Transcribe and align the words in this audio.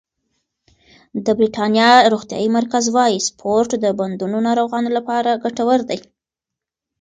د 1.25 1.27
بریتانیا 1.37 1.89
روغتیايي 2.13 2.49
مرکز 2.57 2.83
وايي 2.95 3.17
سپورت 3.27 3.71
د 3.79 3.85
بندونو 3.99 4.37
ناروغانو 4.47 4.89
لپاره 4.97 5.39
ګټور 5.43 5.79
دی. 5.89 5.99